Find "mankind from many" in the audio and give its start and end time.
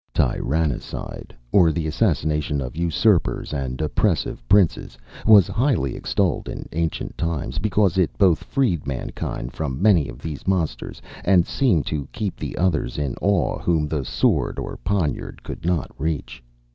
8.87-10.09